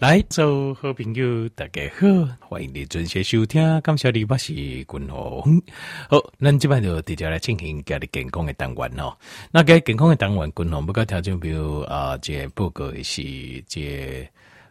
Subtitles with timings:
[0.00, 2.08] 来，做好朋友，大家好，
[2.48, 3.78] 欢迎你准时收听。
[3.82, 5.62] 感谢你，我是君鸿。
[6.08, 9.14] 好，咱这摆就直接来进行家的健康的单元哦。
[9.50, 14.26] 那该健康的单元，君鸿不个条件，比如啊，这报告是这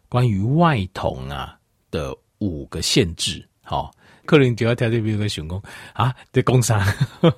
[0.09, 1.59] 关于外桶啊
[1.91, 3.47] 的五个限制。
[3.61, 3.91] 好，
[4.29, 5.59] 可能就要条件，比如个想讲
[5.93, 6.79] 啊，在工商，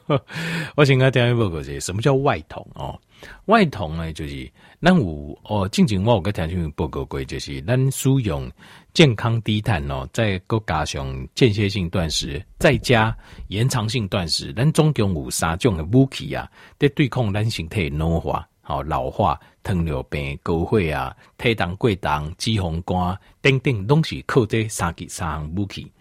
[0.76, 3.00] 我先跟大家报告者什么叫外童哦？
[3.46, 4.52] 外童呢，就是。
[4.84, 8.52] 咱有哦，进前我有个听众报告过，就是咱使用
[8.96, 13.16] 健康低碳哦，再搁加上间歇性断食，再加
[13.49, 16.49] 延长性断食，咱总共有三种的武器啊，
[16.80, 25.91] 在对抗咱身体老化、好老化、糖尿病、高血压、体重过重、脂肪肝等等，拢是靠这三个三项武器。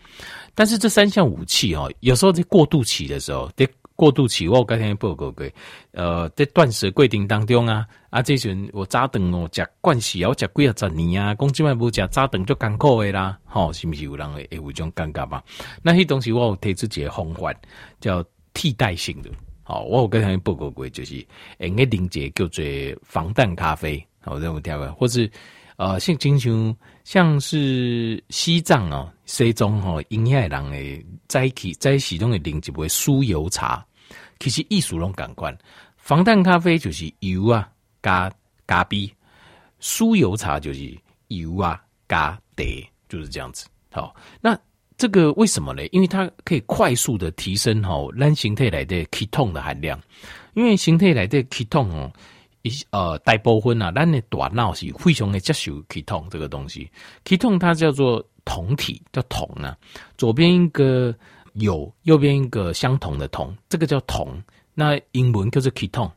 [0.55, 5.47] 但是这三项武器哦，有时候在过渡期的时候，在过渡期，我有跟听报告过，
[5.93, 7.87] 呃，在断食过程当中啊。
[8.09, 15.41] 啊，这阵我早顿哦，食惯食我食几啊十年啊，讲即摆无食早顿就艰苦的啦，吼，是不是有人会会有种感觉嘛？
[15.83, 17.55] 那迄东西我有提出一个方法，
[18.01, 19.31] 叫替代性的，
[19.71, 21.25] 哦，我有跟他们报告过，就是
[21.59, 22.65] 诶，个零节叫做
[23.03, 25.31] 防弹咖啡，好，这么听过，或是
[25.77, 33.87] 呃，像经常像是西藏哦，西藏吼，因遐人诶，在起在其中的零节会酥油茶，
[34.41, 35.57] 其实意思拢共款，
[35.97, 37.71] 防弹咖啡就是油啊。
[38.03, 38.33] 加
[38.67, 39.15] 咖啡，
[39.79, 40.99] 酥油茶就是
[41.29, 42.65] 油啊，加茶
[43.11, 43.67] 就是这样子。
[43.93, 44.59] 好，那
[45.01, 45.83] 这个为什么呢？
[45.93, 49.99] 因为它可以快速的提升哈，咱形态来的 ketone 的含量。
[50.53, 52.13] 因为形态来的 ketone 哦，
[52.61, 56.87] 一呃大部分啊，咱的大脑是非常的接受 ketone 这个东西。
[57.25, 59.75] ketone 它叫做酮体，叫酮啊。
[60.19, 61.15] 左边一个
[61.55, 64.39] 有，右边一个相同的酮，这个叫酮。
[64.75, 66.13] 那英文叫做 ketone。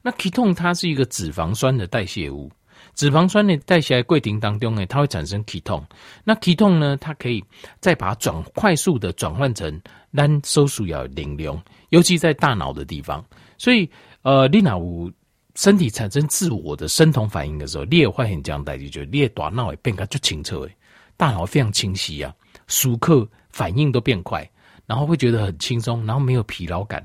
[0.00, 2.48] 那 ketone 它是一个脂肪酸的代谢物，
[2.94, 5.84] 脂肪酸呢代谢在过程当中呢，它会产生体痛。
[6.24, 7.42] 那体痛呢，它可以
[7.80, 9.80] 再把它转快速的转换成
[10.14, 13.24] 咱所需要的能量，尤其在大脑的地方。
[13.56, 13.88] 所以，
[14.22, 15.12] 呃，你若有
[15.54, 20.76] 身体产生自我的生酮反应的时候，你也会很这样代谢，就你的大脑也变得就清澈，诶，
[21.16, 22.32] 大脑非常清晰啊，
[22.68, 24.48] 时刻反应都变快，
[24.86, 27.04] 然后会觉得很轻松，然后没有疲劳感。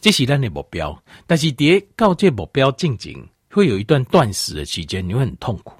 [0.00, 5.74] 这是咱的目标，但是在到这目标进行，会有一段断食的期间，你会很痛苦。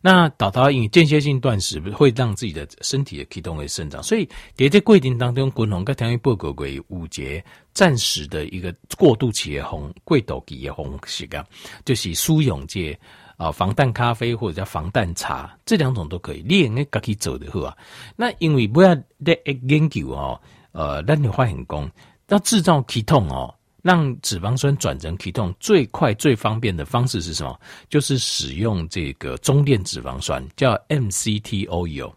[0.00, 7.42] 那导导因为间歇性断食会让自己的身体的启动会生长，所以在这过程当中，滚红跟条件报告过五节
[7.72, 11.42] 暂时的一个过渡期的红贵岛期的红时间，
[11.86, 12.98] 就是输永界
[13.38, 17.76] 啊防弹咖啡或者叫防弹茶这两种都可以，你应该可以走的啊。
[18.14, 20.38] 那因为不要在研究哦，
[20.72, 21.90] 呃，咱你话很工。
[22.28, 27.60] 要制造 ketone 哦，让脂肪酸转成 ketone 最快最方便的方式是什么？
[27.90, 32.10] 就是使用这个中链脂肪酸，叫 MCT oil。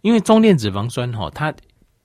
[0.00, 1.54] 因为中链脂肪酸哈，它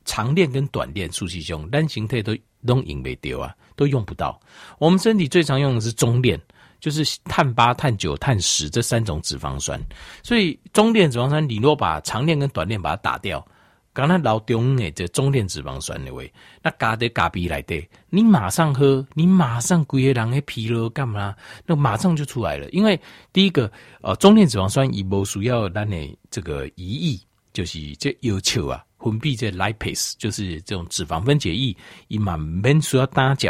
[0.03, 4.37] 长链跟短链素气胸单形态都都用不掉啊，都用不到。
[4.79, 6.37] 我们身体最常用的是中链，
[6.81, 9.81] 就是碳八、碳九、碳十这三种脂肪酸。
[10.23, 13.47] 所以中链脂肪酸，你若把长链跟短链把它打掉。
[13.95, 16.29] 刚才老中诶，这中链脂肪酸那位，
[16.61, 21.33] 那加的咖啡来的，你马上喝，你马上规个人诶疲劳干嘛？
[21.65, 22.69] 那马上就出来了。
[22.71, 22.99] 因为
[23.31, 26.83] 第一个，呃，中链脂肪酸以不需要咱的这个胰
[27.13, 27.17] 液，
[27.53, 31.73] 就是这要求啊，分泌这 lipase，就是这种脂肪分解液，
[32.09, 33.49] 伊嘛免需要搭减。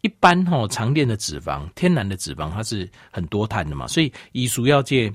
[0.00, 5.12] 一般吼长链的脂肪，天然的脂肪，它是很多碳的嘛，所以伊需要这。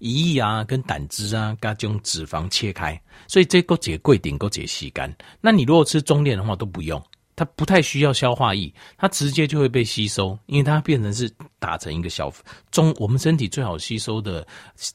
[0.00, 5.14] 胰液啊，跟胆汁啊，跟这种脂肪切开，所以这个解贵点，够解吸干。
[5.40, 7.02] 那你如果吃中链的话，都不用，
[7.36, 12.32] 它不太需要消化液，它直接就会被吸收，因为它变成是打成一个小
[12.70, 14.46] 中，我们身体最好吸收的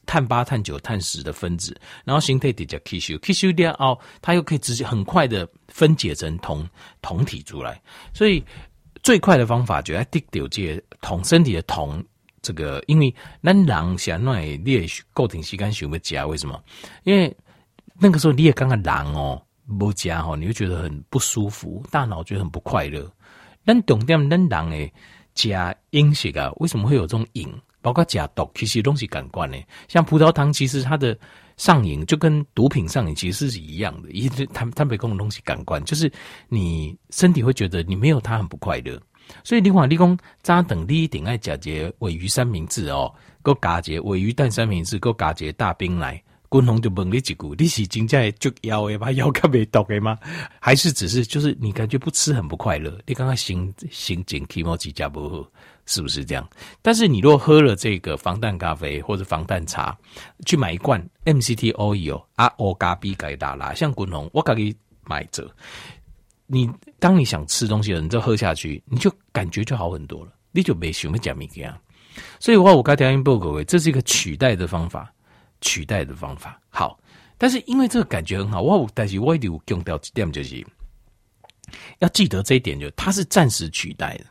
[0.06, 6.66] 碳八、碳九、碳十的分子，然后形态直接吸收，吸收掉哦，它又可以直接很快的分解成酮
[7.00, 7.80] 酮体出来，
[8.14, 8.42] 所以
[9.02, 12.02] 最快的方法就要滴掉这酮身体的酮。
[12.42, 16.62] 这个，因为咱人想那你也固定时间想要加，为什么？
[17.04, 17.34] 因为
[17.98, 19.40] 那个时候你也刚刚人哦，
[19.78, 23.10] 不加哦，你会觉得很不舒服，大脑觉得很不快乐。
[23.66, 24.92] 咱懂点，咱人诶
[25.34, 27.52] 加饮食啊，为什么会有这种瘾？
[27.82, 29.56] 包括加毒，其实东西感官呢，
[29.88, 31.18] 像葡萄糖，其实它的
[31.56, 36.10] 上瘾就跟毒品上瘾其实是一样的，一直它它没共同东西感官，就是
[36.48, 39.00] 你身体会觉得你没有它很不快乐。
[39.44, 43.12] 所以你看，你讲早顿你一定爱加些鮪鱼三明治哦，
[43.42, 46.22] 搁加些鮪鱼蛋三明治，搁加些大冰奶。
[46.52, 50.18] 军红就问你一句：你是真正就腰诶，把腰卡没毒诶吗？
[50.58, 52.98] 还是只是就是你感觉不吃很不快乐？
[53.06, 55.48] 你刚刚心心情起毛几家不好，
[55.86, 56.44] 是不是这样？
[56.82, 59.96] 但是你若喝了这个防弹咖啡或者防弹茶，
[60.44, 64.74] 去买一罐 MCT oil 啊，O 咖 B 改大啦，像滚红，我可以
[65.04, 65.48] 买着。
[66.52, 66.68] 你
[66.98, 71.80] 当你想吃东西了，你就喝下去，你就感觉就好很多了，你就没什么讲明样。
[72.40, 75.12] 所以的话，我刚调音报各位，这是一个取代的方法，
[75.60, 76.60] 取代的方法。
[76.68, 76.98] 好，
[77.38, 80.66] 但是因为这个感觉很好，我但是我一定有强调一点，就是
[82.00, 84.24] 要记得这一点，就它是暂时取代的。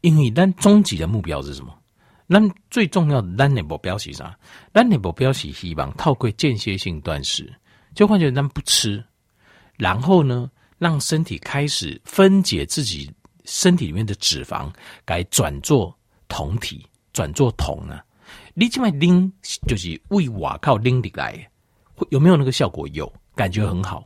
[0.00, 1.76] 因为咱终极的目标是什么？
[2.28, 4.38] 咱最重要的咱的目标是啥？
[4.72, 7.52] 咱的目标是希望透过间歇性断食，
[7.94, 9.04] 就换成咱不吃，
[9.76, 10.48] 然后呢，
[10.84, 13.10] 让身体开始分解自己
[13.46, 14.70] 身体里面的脂肪，
[15.06, 15.98] 改转做
[16.28, 18.04] 酮体，转做酮啊。
[18.52, 19.32] 你这么拎
[19.66, 21.50] 就是为瓦靠拎的来，
[21.94, 22.86] 会有没有那个效果？
[22.88, 24.04] 有，感觉很好。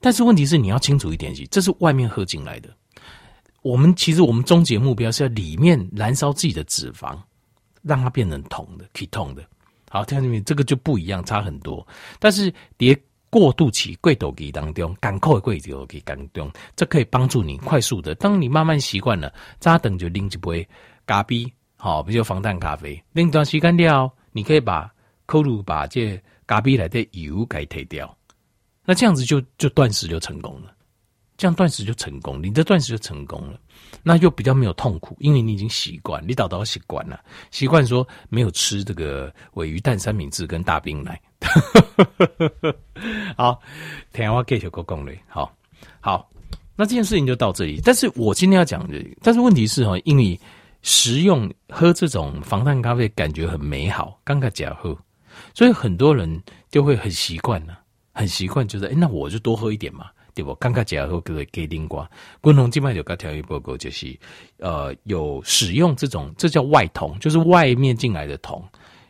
[0.00, 2.68] 但是问题是，你要清楚一点，是这是外面喝进来的。
[3.62, 7.16] 我们其实我们终极目标是要里面燃烧自己的脂肪，
[7.82, 9.48] 让它变成酮的，可以酮的。
[9.88, 10.40] 好，听到没？
[10.40, 11.86] 这个就不一样，差很多。
[12.18, 13.00] 但是别
[13.34, 18.14] 过渡期贵斗给当中，赶快贵斗期当中，这可以帮助你快速的。
[18.14, 20.64] 当你慢慢习惯了，扎等就拎一杯
[21.04, 21.44] 咖啡，
[21.76, 23.02] 好，比如防弹咖啡。
[23.12, 24.88] 拎段时间掉，你可以把
[25.26, 26.16] 扣入把这
[26.46, 28.16] 咖啡来的油给退掉，
[28.84, 30.72] 那这样子就就断食就成功了。
[31.36, 33.58] 这样断食就成功，你的断食就成功了，
[34.02, 37.20] 那又比较没有痛苦，因为你已经习惯，你早早习惯了，
[37.50, 41.20] 习惯说没有吃这个鮪鱼蛋三明治跟大冰奶。
[43.36, 43.60] 好，
[44.12, 45.52] 听我继续讲嘞，好
[46.00, 46.30] 好，
[46.76, 47.80] 那这件事情就到这里。
[47.84, 50.38] 但是我今天要讲的，但是问题是哈，因为
[50.82, 54.96] 食用喝这种防弹咖啡感觉很美好，刚开始喝，
[55.52, 57.80] 所以很多人就会很习惯了，
[58.12, 60.06] 很习惯就是，哎，那我就多喝一点嘛。
[60.34, 60.54] 对不？
[60.56, 62.10] 刚刚讲后，各位给听过，
[62.40, 64.18] 共同静脉有个调理报告，就是
[64.58, 68.62] 呃，有使用这种，这叫外酮，就是外面进来的酮，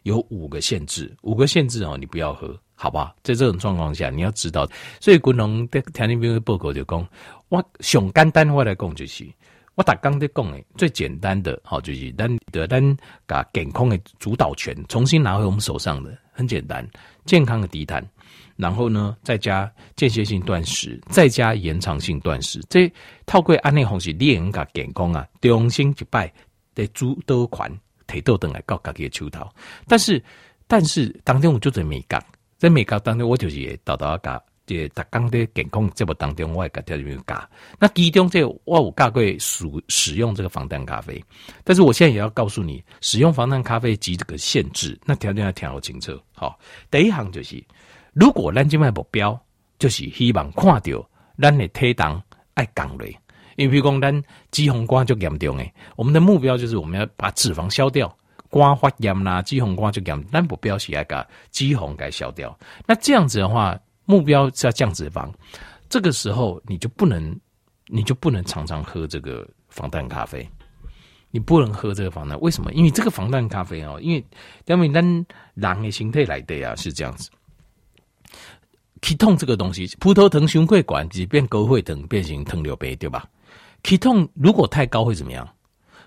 [0.02, 3.14] 有五个限制，五个限制哦，你不要喝，好不好？
[3.22, 4.68] 在这种状况下，你要知道，
[5.00, 7.08] 所以共同的调理报告就讲，
[7.48, 9.26] 我想简单话来讲就是，
[9.76, 16.86] 我打刚在讲诶，最简单的，好就是咱得咱把健康的主导权重新拿回我们手上的，很简单，
[17.24, 18.04] 健康的低碳。
[18.56, 22.92] 然后呢，再加间歇性断食，再加延长性断食，这
[23.26, 26.32] 透过安内红是练个健康啊，中心一拜
[26.72, 27.68] 的诸多款
[28.06, 29.44] 提豆等来搞家己的手头。
[29.88, 30.22] 但是，
[30.68, 32.22] 但是当天我就在美国，
[32.56, 37.50] 在美国当中我就是导导个，这达刚的健康节目当中我也个条里面加。
[37.80, 41.20] 那其中这我有教过使使用这个防弹咖啡，
[41.64, 46.16] 但是我现在也要告诉你，使用防弹咖啡及这个限制，那条件要听好清楚。
[46.32, 46.56] 好，
[46.88, 47.60] 第一行就是。
[48.14, 49.38] 如果咱今卖目标
[49.78, 52.22] 就是希望看到咱的体重
[52.54, 53.06] 爱降落，
[53.56, 54.22] 因为比如讲咱
[54.52, 58.16] 脂肪肝就严重诶，我们的目标就是我们要把脂肪消掉，
[58.50, 62.56] 肝发炎啦，脂肪肝就严，咱目标是要把脂肪给消掉。
[62.86, 65.28] 那这样子的话，目标是要降脂肪，
[65.88, 67.36] 这个时候你就不能，
[67.88, 70.48] 你就不能常常喝这个防弹咖啡，
[71.32, 72.72] 你不能喝这个防弹，为什么？
[72.72, 74.24] 因为这个防弹咖啡哦，因为
[74.66, 75.04] 因为咱
[75.54, 77.28] 人的形态来的啊，是这样子。
[79.04, 83.28] 体痛这个东西，葡萄糖胸会管即变高会疼变形糖尿病，对吧？
[83.82, 85.46] 体痛如果太高会怎么样？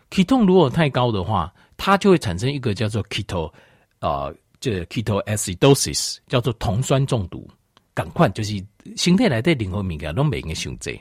[0.09, 3.53] 体痛如果太高的话，它就会产生一个叫做 keto，
[3.99, 7.47] 呃，这 ketoacidosis，叫做酮酸中毒。
[7.94, 8.60] 赶快就是
[8.95, 10.91] 形态来对灵活敏感都每个选择。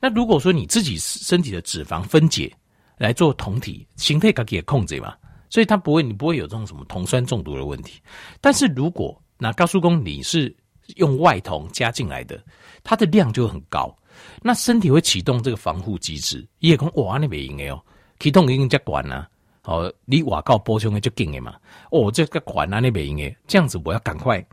[0.00, 2.50] 那如果说你自己身体的脂肪分解
[2.96, 5.14] 来做酮体，形态可以控制嘛？
[5.50, 8.00] 所以它不会，你不会有这种什么酮酸中毒的问题。
[8.40, 10.54] 但是如果那高速公你是
[10.96, 12.42] 用外酮加进来的，
[12.82, 13.94] 它的量就很高，
[14.42, 16.46] 那身体会启动这个防护机制。
[16.58, 17.82] 也讲哇，那边应该哦，
[18.18, 19.28] 启动已经加管了，
[19.64, 21.54] 哦，你瓦靠波胸的就紧的嘛。
[21.90, 24.44] 哦，这个管啊那边应该这样子，我要赶快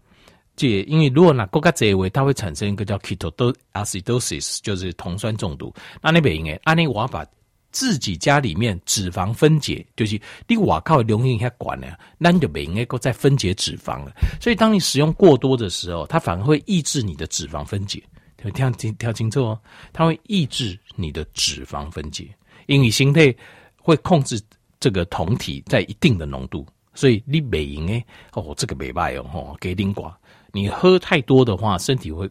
[0.56, 5.74] 这，因为如果那国家这位，它会产生一个叫 ketoacidosis，就是酮酸中毒。
[6.02, 7.26] 那那边应该，安尼我要把。
[7.72, 14.12] 自己家里面脂肪分解，就是你瓦靠容易下管了，那你就没应该够再分解脂肪了。
[14.42, 18.02] 所以当你使用过多的时候，它反而会抑制你的脂肪分解。
[18.38, 19.62] 听听听清楚哦，
[19.92, 22.28] 它会抑制你的脂肪分解，
[22.68, 23.36] 因为心态
[23.76, 24.42] 会控制
[24.80, 30.14] 这个酮体在一定的浓度，所以你没应该哦，这个没办哦，吼，给丁寡，
[30.54, 32.30] 你喝太多的话，身体会。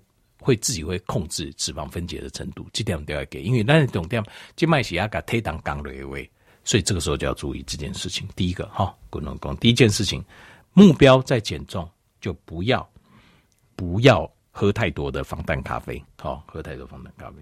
[0.49, 4.25] 会自己会控制脂肪分解的程度，这点都要给，因为那种点
[4.57, 6.29] 静脉血压给推档降了一位，
[6.65, 8.27] 所以这个时候就要注意这件事情。
[8.35, 10.25] 第一个哈，滚龙工，第一件事情，
[10.73, 11.87] 目标在减重，
[12.19, 12.89] 就不要
[13.77, 17.37] 不要喝太多的防弹咖啡，好，喝太多防弹咖啡。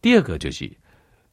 [0.00, 0.64] 第二个就是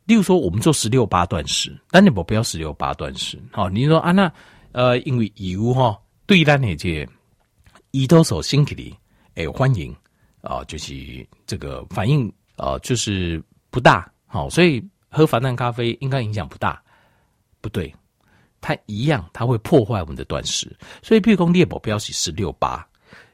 [0.05, 3.39] 例如说，我们做十六八断食，但你不要十六八断食。
[3.51, 4.33] 好，你说啊，那
[4.71, 5.95] 呃，因为油哈
[6.25, 7.07] 对咱那些
[7.91, 8.95] 胰岛素身体里
[9.35, 9.95] 诶欢迎
[10.45, 16.81] 啊、就是这个反应啊、就是不大好，所以喝防弹咖啡应该影响不大。
[17.59, 17.93] 不对，
[18.61, 20.73] 它一样，它会破坏我们的断食。
[21.01, 22.87] 所以，譬如说猎宝标是十六八，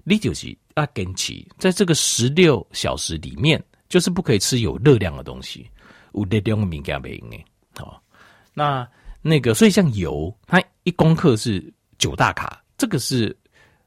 [0.06, 5.70] 你就是要跟起，在这个十六小时里面，就是不可以吃有热量的东西。
[6.13, 7.46] 有热量的敏感原因诶，
[7.77, 8.01] 好，
[8.53, 8.88] 那
[9.22, 13.38] 那个，所以像油，它一公克是九大卡，这个是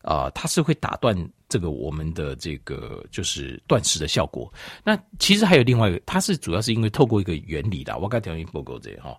[0.02, 1.16] 啊、它是会打断
[1.48, 4.52] 这个我们的这个就是断食的效果。
[4.84, 9.16] 那其实还有另外一个，它是主要是因为透过一个原理的，我刚才讲你报告这哈。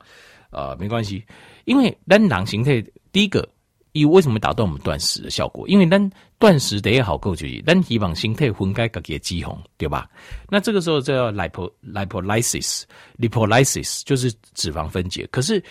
[0.52, 1.26] 啊、呃，没关系，
[1.66, 3.46] 因为单囊形态第一个，
[3.92, 5.68] 以为什么打断我们断食的效果？
[5.68, 10.10] 因为单断食得也好够就，单希望形态分解个给肌红，对吧？
[10.50, 15.28] 那这个时候叫 lipo lipolysis，lipolysis 就是脂肪分解。
[15.30, 15.62] 可是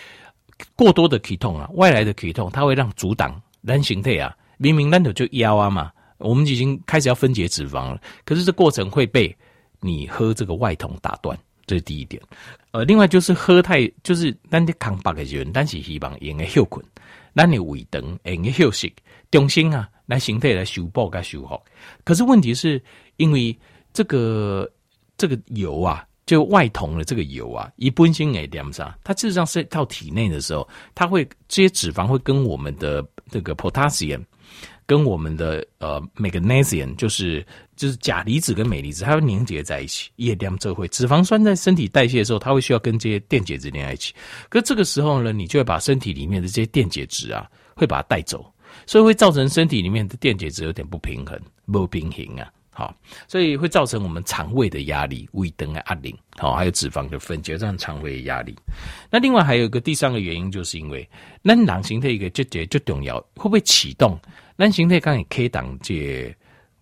[0.75, 9.35] 过多的 ketone 啊，外来的 ketone，它会让阻挡单形态啊，明明单头就腰啊嘛，我们已经开始要分解脂肪了，可是这过程会被
[9.79, 11.37] 你喝这个外酮打断。
[11.67, 12.21] 这是第一点，
[12.69, 16.85] 呃，另外就是喝太，就是咱的康巴的人，但是希望用个休困，
[17.33, 18.93] 咱的胃肠用个休息，
[19.31, 21.59] 中心啊，来形态来修补跟修复。
[22.03, 22.79] 可是问题是
[23.17, 23.57] 因为
[23.93, 24.71] 这个
[25.17, 28.95] 这个油啊，就外桶的这个油啊，一般性诶点啥？
[29.03, 34.23] 它事实上是到体内的时候，它会这些脂肪会跟我们的这个 potassium。
[34.85, 44.13] 跟我们的呃 magnesium 就是就是钾离子跟镁离子，它会凝结在一起，液量这会脂肪酸在身体代谢的时候，它会需要跟这些电解质连在一起。
[44.49, 48.45] 可这个时候呢，你就会把身体里面的这些电解质啊，会把它带走，
[48.85, 51.39] 所以会造成身体里面的电解质有点不平衡，
[51.71, 52.51] 不平衡啊。
[52.77, 52.93] 好，
[53.25, 58.53] 所以会造成我们肠胃的压力，胃等的压力，好，还有脂肪的分解，这样肠胃的压力。
[59.09, 61.09] 那另外还有一个第三个原因，就是因为
[61.41, 64.19] 那囊形的一个结节就重要，会不会启动？
[64.55, 66.35] 囊形态刚也可以挡解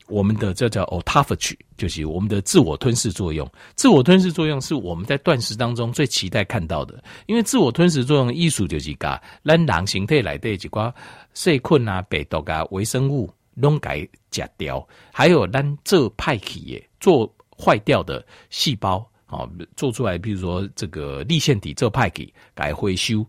[0.07, 3.49] 我们的这叫 autophagy，就是我们的自我吞噬作用。
[3.75, 10.93] 自我吞噬作用是我们在断食当中最期待看到的，因为自我吞噬作用艺术就是讲，那囊形态来的几寡
[11.33, 13.33] 细菌啊、病毒啊、微生物。
[13.55, 23.23] 拢改假掉，还有咱这派体耶做坏掉的细胞，哦，做出来，比如说这个粒线体做派体改回收。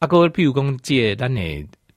[0.00, 1.40] 啊，各位，譬如讲借咱的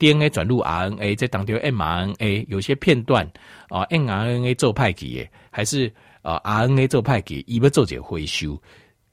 [0.01, 3.24] DNA 转入 RNA，在当中 mRNA 有些片段
[3.70, 5.93] 啊，mRNA 做派给，还是
[6.24, 8.60] 啊 RNA 做派给，伊要做些回收。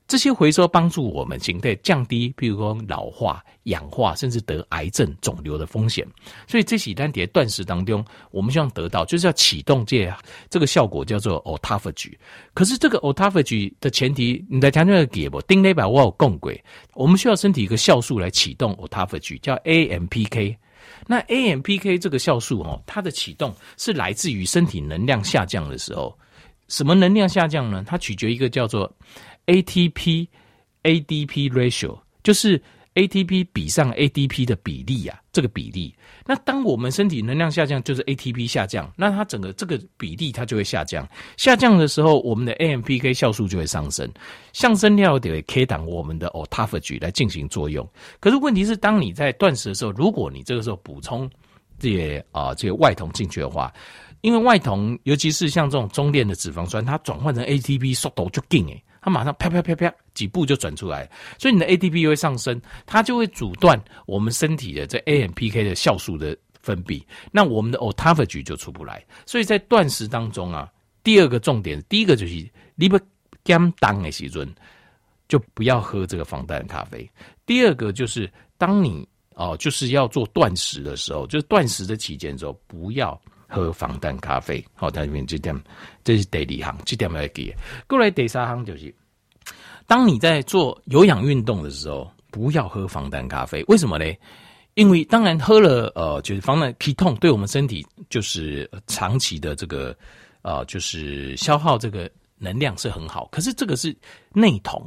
[0.06, 6.02] 这些回收帮助我们形态降低，比如说老化、氧化，甚至得癌症、肿瘤的风险。
[6.46, 10.10] 所以这几单碟断食当中，我们希望得到就是要启动这
[10.48, 12.14] 这个效果，叫做 autophagy。
[12.54, 15.42] 可是这个 autophagy 的前提，你在讲那个给不？
[15.42, 16.58] 丁内把我有共轨，
[16.94, 20.56] 我们需要身体一个酵素来启动 autophagy，叫 AMPK。
[21.06, 26.16] 那 AMPK 这个酵素哦，它的启动是来自于身体能量下降的时候。
[26.68, 27.82] 什么能量下降呢？
[27.86, 28.94] 它取决一个叫做
[29.46, 30.28] ATP
[30.82, 32.62] ADP ratio 就是
[32.98, 35.94] ATP 比上 ADP 的比例啊，这个比例。
[36.26, 41.08] 那当我们身体能量下降，就是 ATP 下降，那它整个这个比例它就会下降。
[41.36, 44.10] 下降的时候，我们的 AMPK 酵素就会上升，
[44.52, 47.88] 上升了就会开挡我们的 autophagy 来进行作用。
[48.18, 51.30] 可是问题是，当你在断食的时候，如果你这个时候补充
[51.78, 53.72] 这些啊这些外酮进去的话，
[54.22, 58.82] 因为外酮，尤其是像这种中链的脂肪酸，它转换成 ATP 速度就劲诶。
[59.00, 69.04] 它马上啪啪啪啪几步就转出来，所以你的 ATP 会上升，它就会阻断我们身体的这 AMPK 的酵素的分泌，那我们的 autophagy 就出不来。
[69.26, 70.70] 所以在断食当中啊，
[71.02, 72.98] 第二个重点，第一个就是你不
[73.44, 74.48] 减当的时阵，
[75.28, 77.08] 就不要喝这个防弹咖啡。
[77.46, 79.08] 第二个就是当你
[79.40, 83.16] 哦、就是要做断食的时候，就是断食的期间的时候，不要。
[83.48, 85.58] 喝防弹咖啡，好，它里面这点，
[86.04, 87.52] 这是第二行，这点要记。
[87.86, 88.94] 过来第三行就是，
[89.86, 93.64] 当你在做有氧运动的时候，不要喝防弹咖啡。
[93.68, 94.04] 为什么呢？
[94.74, 99.96] 因为当然喝了，呃，就是防弹 k 痛对我们身体就是长期的这个，
[100.42, 103.26] 呃，就是消耗这个能量是很好。
[103.32, 103.96] 可是这个是
[104.32, 104.80] 内酮。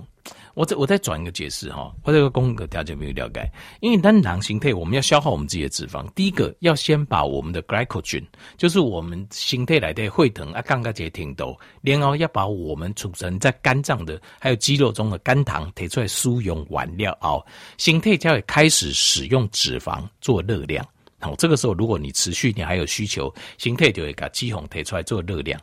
[0.53, 8.23] 我再我再转一个解释哈，或者个功课大家没有了解，因为单糖形态我们要消耗我们自己的脂肪，第一个要先把我们的 glycogen，
[8.57, 17.43] 就是我们形态来的会疼啊，刚刚这些挺多，然后要把我们储存在肝脏的还有肌肉中的肝糖提出来输用完了哦，
[17.77, 20.85] 形态就会开始使用脂肪做热量。
[21.19, 25.61] 好，这个时候如果你持续你还有需求，形态就会把肌红提出来做热量。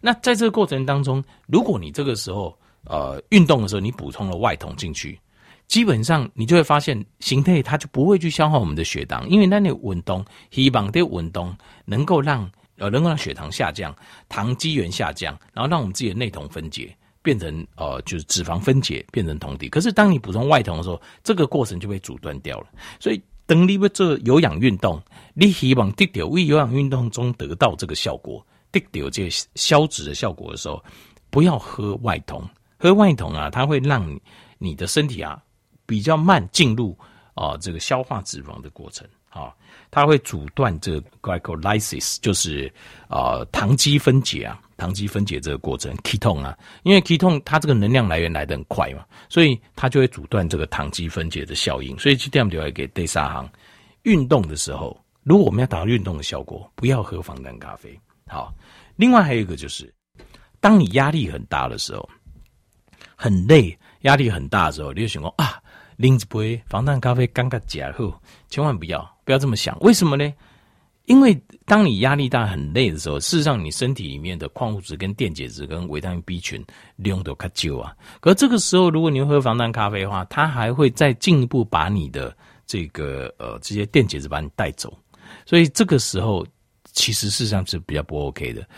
[0.00, 5.18] 那在这个过程当中，如果你这个时候呃运动的时候，你补充了外酮进去，
[5.68, 13.94] 基本上你就会发现形态它就不会去消耗我们的血糖，因为那你稳动希望的稳动能够让呃能够让血糖下降，
[14.28, 16.96] 糖基原下降，然后让我们自己的内酮分解。
[17.22, 19.68] 变成呃，就是脂肪分解变成酮体。
[19.68, 22.68] 可是当你补充外酮的时候，这个过程就被阻断掉了。
[23.00, 25.02] 所以等你不做有氧运动，
[25.34, 30.80] 你希望得到为有氧运动中得到这个效果，得到这消脂的效果的时候，
[31.28, 32.48] 不要喝外酮。
[32.78, 34.06] 喝外酮啊，它会让
[34.58, 35.42] 你的身体啊
[35.86, 36.96] 比较慢进入
[37.34, 39.52] 啊、这个消化脂肪的过程啊。
[39.90, 42.72] 它会阻断这个 glycolysis，就是
[43.08, 51.96] 啊、糖基分解啊，糖基分解这个过程 ketone 啊，因为 ketone 它这个能量来源来得很快嘛，所以它就会阻断这个糖基分解的效应。
[51.98, 53.48] 所以这样就要给第三行，
[54.02, 57.98] 运动的时候，如果我们要达到运动的效果，不要喝防弹咖啡。
[58.26, 58.52] 好，
[58.96, 59.92] 另外还有一个就是，
[60.60, 62.08] 当你压力很大的时候，
[63.16, 65.60] 很累，压力很大的时候，你就想说啊。
[65.96, 68.14] 拎一杯防弹咖啡，刚刚加后，
[68.50, 69.74] 千万不要不要这么想。
[69.80, 70.30] 为什么呢？
[71.06, 76.62] 因为当你压力大、很累的时候，事实上你身体里面的矿物质、跟电解质、跟维他命 B 群
[76.96, 77.96] 利用都较少啊。
[78.20, 84.94] 可是这个时候，如果你喝防弹咖啡的话，它还会再进一步把你的这个呃这些电解质把你带走。
[85.46, 86.46] 所以这个时候，
[86.92, 88.68] 其实事实上是比较不 OK 的。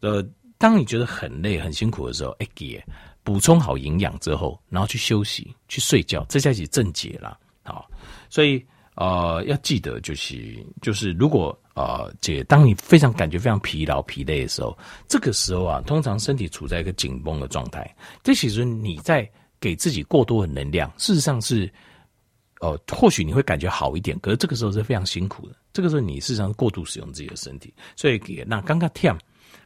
[0.00, 2.82] 呃，当你觉得很累、很辛苦的时候，哎给。
[3.24, 7.38] 补充好营养之后，然后去休息、去睡觉，这才是正解啦。
[7.62, 7.88] 好，
[8.28, 8.64] 所以
[8.96, 14.76] 呃，要记得就是就是，如果呃，这当你非常感觉非常疲劳、疲累的时候，
[15.08, 17.88] 这个时候啊，通常身体处在一个紧绷的状态。
[18.22, 21.72] 这其实你在给自己过多的能量，事实上是
[22.60, 25.54] 呃，或许你会感觉好一点，可是这个时候是非常辛苦的。
[25.72, 29.16] 这个时候你事实上过度使用自己的身体，所以给那刚刚跳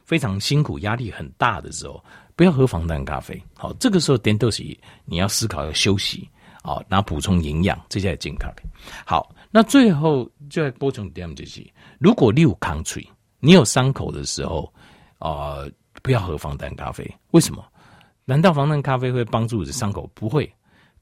[0.05, 2.01] 非常辛苦、压力很大的时候。
[2.37, 4.63] 不要喝防弹咖啡，好，这个时候点都是
[5.05, 6.29] 你要思考要休息，
[6.61, 8.61] 好，然后补充营养，这才是健康的。
[9.03, 11.65] 好，那最后就要补充点就是，
[11.97, 13.03] 如果你有抗脆，
[13.39, 14.71] 你有伤口的时候，
[15.17, 15.71] 啊、呃，
[16.03, 17.03] 不要喝防弹咖啡。
[17.31, 17.65] 为什么？
[18.23, 20.07] 难道防弹咖啡会帮助你的伤口？
[20.13, 20.47] 不会。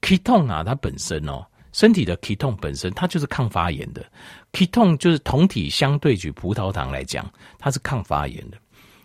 [0.00, 4.02] ketone 啊，它本身哦，身体的 ketone 本身它就是抗发炎的。
[4.52, 8.56] ketone 就是酮体相对于葡萄糖来讲，它是抗发炎的。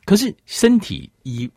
[0.05, 1.49] 可是身体以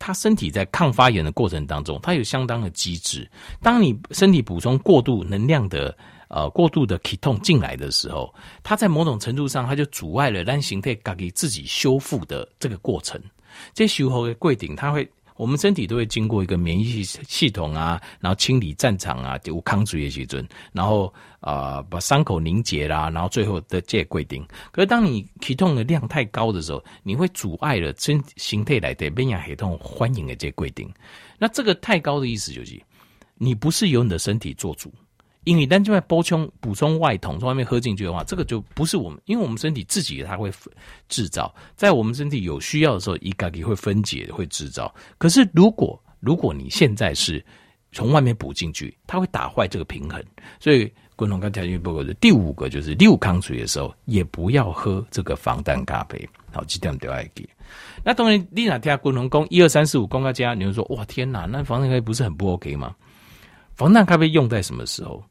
[0.00, 3.30] 他身体在抗发炎的过程当中，它有相当的机制。
[3.62, 5.96] 当你身体补充过度能量的
[6.28, 8.34] 呃过度的酮进来的时候，
[8.64, 13.22] 它在某种程度上，它就阻碍了让形态给自己修复的这个过程。
[13.74, 15.08] 这修复的柜顶，它会。
[15.40, 24.46] 我们身体都会经过一个免疫系系统啊，然后清理战场啊，就抗阻的时阵，然后啊、把伤口凝结啦，然后最后的这个规定。
[24.70, 30.86] 可是当你体痛的量太高的时候，你会阻碍了身形态来的免疫系统欢迎的这个规定。
[31.38, 32.78] 那这个太高的意思就是，
[33.36, 34.92] 你不是由你的身体做主。
[35.44, 40.52] 因为单就在补充补充外桶从外面喝进去的话，这个就不是我们，因为我们身体自己它会
[41.08, 44.94] 制造，在我们身体有需要的时候，一个也会分解会制造。
[45.18, 47.44] 可是如果如果你现在是
[47.92, 50.22] 从外面补进去，它会打坏这个平衡。
[50.60, 56.28] 所以滚筒刚条件报告的第五个就是六康水的时候，也不要喝这个防弹咖啡。
[56.52, 57.48] 好，这点都要给。
[58.04, 62.94] 那当然，你哪听滚筒工一二三四五公告加，你会说哇天哪，那防弹咖啡不是很不 OK 吗？
[63.80, 65.24] 防弹咖啡用在什么时候？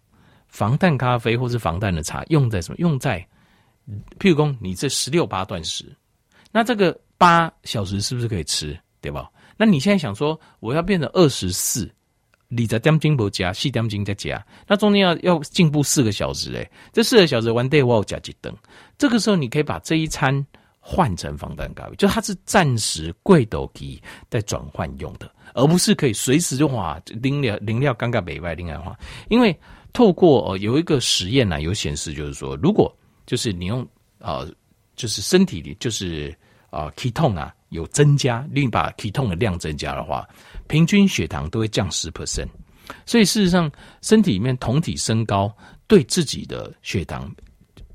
[0.47, 2.77] 防弹咖啡或是防弹的茶用在什么？
[2.79, 3.19] 用在，
[4.17, 5.85] 譬如说你这十六八断食，
[6.51, 8.75] 那这个八小时是不是可以吃？
[9.01, 9.29] 对吧？
[9.55, 11.88] 那你现在想说我要变成二十四，
[12.47, 18.51] 你在点金不加，细点金再加，那中间要要进步四个小时诶，这四个小时完 day 我要加几灯？
[18.97, 20.43] 这个时候你可以把这一餐
[20.91, 28.97] 换成防弹咖啡，就它是暂时贵斗机在转换用的，而不是可以随时就哇零料零料尴尬北外另外话，
[29.30, 29.56] 因为。
[29.91, 33.86] 透过呃有一个实验呢，有显示就是说，如果就是你用
[34.19, 34.47] 呃
[34.95, 36.32] 就是身体里就是
[36.69, 40.30] 啊 ketone 啊有增加，另一把 ketone 的量增加的话，
[40.67, 42.47] 平均血糖都会降十 percent。
[43.04, 43.69] 所以事实上，
[44.04, 45.52] 身体里面酮体升高
[45.88, 47.28] 对自己的血糖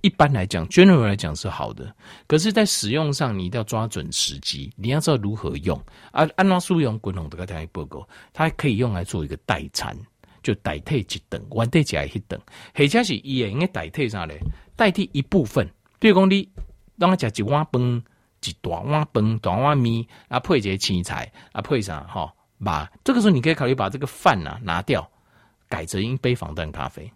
[0.04, 1.90] 一般来讲，general 来讲是好的。
[2.26, 5.74] 可是，在使用上，你一定要抓准时机，你要知道如何用。
[6.12, 9.96] 啊，按照书用滚筒这个调理报告，它可以用来做一个代餐。
[10.42, 12.38] 就代替一顿，晚点加一顿，
[12.74, 14.38] 或者是伊也应该代替啥嘞？
[14.76, 15.66] 代替一部分，
[15.98, 16.46] 比如讲你
[16.98, 18.02] 当他食一碗饭，
[18.42, 22.30] 一大碗饭，大碗面，啊配一些青菜，啊配啥哈？
[22.62, 25.10] 把这个时候你可以考虑把这个饭呐拿掉，
[25.66, 27.10] 改成一杯防弹咖啡，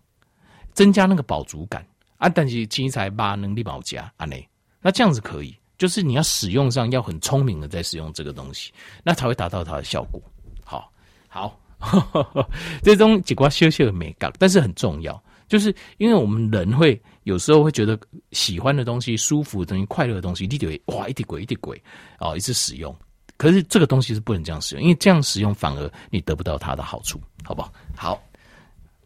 [0.72, 1.86] 增加那个饱足感
[2.18, 2.28] 啊。
[2.28, 4.46] 但是青菜把能力保加啊内，
[4.82, 10.20] 那这样子可以，就是你要使用上要很聪明的在使用这个东西，那才会达到它的效果。
[10.64, 10.92] 好，
[11.28, 11.58] 好，
[12.82, 17.98] 这种几瓜小小的美感，但是很重要，就是因为我们人会有时候会觉得
[18.32, 21.80] 喜欢的东西、舒服的东西、快乐的东西，你就会哇一滴鬼一滴鬼
[22.18, 22.94] 哦，一直使用。
[23.36, 27.72] 可是这个东西是不能这样使用，因为这样使用反而你得不到它的好处，好不好？
[27.96, 28.22] 好，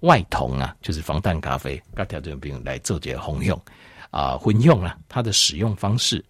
[0.03, 3.61] 外同啊，就是防弹咖啡，各条件兵来做这个红用
[4.11, 6.25] 啊，混用啊，它的使用方式